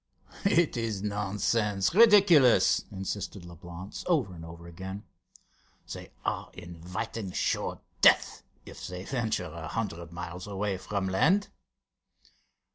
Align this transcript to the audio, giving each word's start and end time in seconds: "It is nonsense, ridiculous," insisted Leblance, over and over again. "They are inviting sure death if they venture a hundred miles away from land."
"It 0.45 0.77
is 0.77 1.03
nonsense, 1.03 1.93
ridiculous," 1.93 2.85
insisted 2.91 3.43
Leblance, 3.45 4.03
over 4.07 4.33
and 4.33 4.43
over 4.43 4.65
again. 4.65 5.03
"They 5.93 6.09
are 6.25 6.49
inviting 6.53 7.33
sure 7.33 7.81
death 8.01 8.41
if 8.65 8.87
they 8.87 9.03
venture 9.03 9.45
a 9.53 9.67
hundred 9.67 10.11
miles 10.11 10.47
away 10.47 10.79
from 10.79 11.07
land." 11.07 11.49